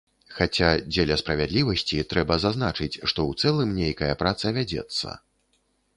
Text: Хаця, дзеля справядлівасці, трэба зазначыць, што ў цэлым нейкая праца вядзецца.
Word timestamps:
Хаця, 0.35 0.69
дзеля 0.93 1.17
справядлівасці, 1.21 2.01
трэба 2.13 2.39
зазначыць, 2.45 2.91
што 3.09 3.19
ў 3.29 3.45
цэлым 3.45 3.77
нейкая 3.85 4.11
праца 4.23 4.57
вядзецца. 4.57 5.07